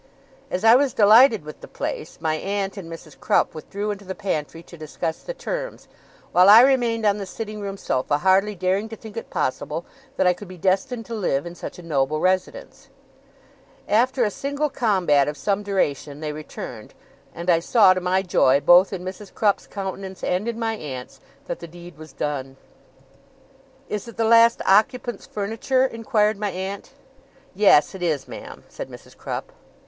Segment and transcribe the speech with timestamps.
[0.49, 3.19] As I was delighted with the place, my aunt and Mrs.
[3.19, 5.87] Crupp withdrew into the pantry to discuss the terms,
[6.31, 9.85] while I remained on the sitting room sofa, hardly daring to think it possible
[10.17, 12.89] that I could be destined to live in such a noble residence.
[13.87, 16.95] After a single combat of some duration they returned,
[17.35, 19.31] and I saw, to my joy, both in Mrs.
[19.31, 22.57] Crupp's countenance and in my aunt's, that the deed was done.
[23.87, 26.89] 'Is it the last occupant's furniture?' inquired my aunt.
[27.53, 29.15] 'Yes, it is, ma'am,' said Mrs.
[29.15, 29.51] Crupp.